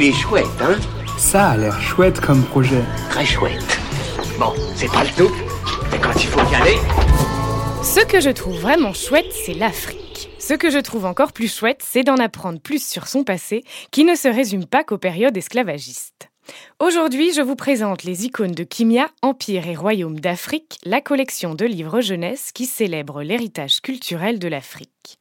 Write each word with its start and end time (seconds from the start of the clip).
Il 0.00 0.04
est 0.04 0.12
chouette, 0.12 0.46
hein 0.60 0.78
Ça 1.16 1.48
a 1.48 1.56
l'air 1.56 1.80
chouette 1.80 2.20
comme 2.20 2.44
projet. 2.44 2.84
Très 3.10 3.26
chouette. 3.26 3.80
Bon, 4.38 4.52
c'est 4.76 4.86
pas 4.92 5.02
le 5.02 5.10
tout, 5.10 5.34
mais 5.90 5.98
quand 5.98 6.14
il 6.14 6.28
faut 6.28 6.52
y 6.52 6.54
aller... 6.54 6.76
Ce 7.82 8.06
que 8.06 8.20
je 8.20 8.30
trouve 8.30 8.56
vraiment 8.60 8.92
chouette, 8.92 9.32
c'est 9.32 9.54
l'Afrique. 9.54 10.30
Ce 10.38 10.54
que 10.54 10.70
je 10.70 10.78
trouve 10.78 11.04
encore 11.04 11.32
plus 11.32 11.52
chouette, 11.52 11.82
c'est 11.84 12.04
d'en 12.04 12.14
apprendre 12.14 12.60
plus 12.60 12.86
sur 12.86 13.08
son 13.08 13.24
passé, 13.24 13.64
qui 13.90 14.04
ne 14.04 14.14
se 14.14 14.28
résume 14.28 14.66
pas 14.66 14.84
qu'aux 14.84 14.98
périodes 14.98 15.36
esclavagistes. 15.36 16.30
Aujourd'hui, 16.78 17.32
je 17.32 17.42
vous 17.42 17.56
présente 17.56 18.04
les 18.04 18.24
icônes 18.24 18.52
de 18.52 18.62
Kimia, 18.62 19.08
Empire 19.22 19.66
et 19.66 19.74
Royaume 19.74 20.20
d'Afrique, 20.20 20.78
la 20.84 21.00
collection 21.00 21.56
de 21.56 21.64
livres 21.64 22.02
jeunesse 22.02 22.52
qui 22.52 22.66
célèbre 22.66 23.24
l'héritage 23.24 23.80
culturel 23.80 24.38
de 24.38 24.46
l'Afrique. 24.46 25.18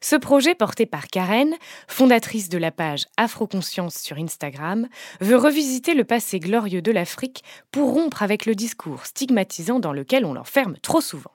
Ce 0.00 0.16
projet 0.16 0.54
porté 0.54 0.86
par 0.86 1.08
Karen, 1.08 1.54
fondatrice 1.88 2.48
de 2.48 2.58
la 2.58 2.70
page 2.70 3.06
Afroconscience 3.16 3.96
sur 3.96 4.18
Instagram, 4.18 4.88
veut 5.20 5.36
revisiter 5.36 5.94
le 5.94 6.04
passé 6.04 6.40
glorieux 6.40 6.82
de 6.82 6.92
l'Afrique 6.92 7.42
pour 7.70 7.92
rompre 7.92 8.22
avec 8.22 8.46
le 8.46 8.54
discours 8.54 9.06
stigmatisant 9.06 9.80
dans 9.80 9.92
lequel 9.92 10.24
on 10.24 10.34
l'enferme 10.34 10.76
trop 10.82 11.00
souvent. 11.00 11.32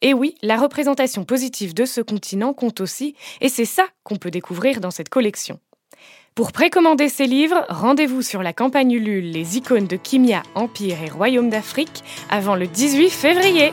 Et 0.00 0.14
oui, 0.14 0.36
la 0.42 0.56
représentation 0.56 1.24
positive 1.24 1.74
de 1.74 1.84
ce 1.84 2.00
continent 2.00 2.54
compte 2.54 2.80
aussi, 2.80 3.14
et 3.40 3.48
c'est 3.48 3.64
ça 3.64 3.84
qu'on 4.04 4.16
peut 4.16 4.30
découvrir 4.30 4.80
dans 4.80 4.90
cette 4.90 5.08
collection. 5.08 5.58
Pour 6.34 6.52
précommander 6.52 7.08
ces 7.08 7.26
livres, 7.26 7.64
rendez-vous 7.68 8.22
sur 8.22 8.44
la 8.44 8.52
campagne 8.52 8.92
Ulule 8.92 9.32
Les 9.32 9.56
icônes 9.56 9.88
de 9.88 9.96
Kimia, 9.96 10.44
Empire 10.54 11.02
et 11.02 11.10
Royaume 11.10 11.50
d'Afrique 11.50 12.04
avant 12.30 12.54
le 12.54 12.68
18 12.68 13.10
février. 13.10 13.72